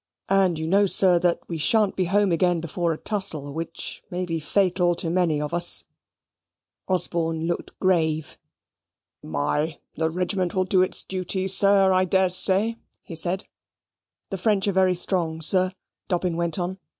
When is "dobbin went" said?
16.07-16.57